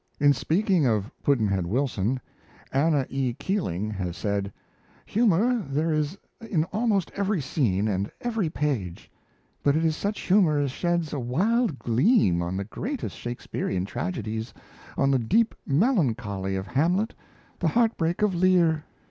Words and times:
In 0.19 0.33
speaking 0.33 0.87
of 0.87 1.11
Pudd'nhead 1.23 1.67
Wilson, 1.67 2.19
Anna 2.73 3.05
E. 3.09 3.35
Keeling 3.35 3.91
has 3.91 4.17
said 4.17 4.51
"Humour 5.05 5.59
there 5.69 5.93
is 5.93 6.17
in 6.49 6.63
almost 6.73 7.11
every 7.15 7.39
scene 7.39 7.87
and 7.87 8.11
every 8.19 8.49
page; 8.49 9.11
but 9.61 9.75
it 9.75 9.85
is 9.85 9.95
such 9.95 10.21
humour 10.21 10.57
as 10.57 10.71
sheds 10.71 11.13
a 11.13 11.19
wild 11.19 11.77
gleam 11.77 12.41
on 12.41 12.57
the 12.57 12.63
greatest 12.65 13.15
Shakespearian 13.15 13.85
tragedies 13.85 14.55
on 14.97 15.11
the 15.11 15.19
deep 15.19 15.53
melancholy 15.67 16.55
of 16.55 16.65
Hamlet, 16.65 17.13
the 17.59 17.67
heartbreak 17.67 18.23
of 18.23 18.33
Lear." 18.33 18.83